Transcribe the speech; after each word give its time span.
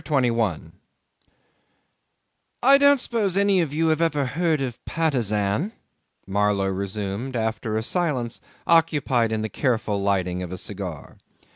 CHAPTER 0.01 0.09
21 0.13 0.71
'I 2.63 2.77
don't 2.79 2.99
suppose 2.99 3.37
any 3.37 3.61
of 3.61 3.71
you 3.71 3.89
have 3.89 4.01
ever 4.01 4.25
heard 4.25 4.59
of 4.59 4.83
Patusan?' 4.83 5.73
Marlow 6.25 6.69
resumed, 6.69 7.35
after 7.35 7.77
a 7.77 7.83
silence 7.83 8.41
occupied 8.65 9.31
in 9.31 9.43
the 9.43 9.47
careful 9.47 10.01
lighting 10.01 10.41
of 10.41 10.51
a 10.51 10.57
cigar. 10.57 11.17